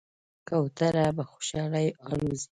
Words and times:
کوتره 0.47 1.05
په 1.17 1.23
خوشحالۍ 1.31 1.87
الوزي. 2.07 2.39